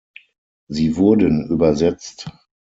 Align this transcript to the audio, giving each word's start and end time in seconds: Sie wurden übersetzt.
Sie 0.67 0.97
wurden 0.97 1.47
übersetzt. 1.51 2.31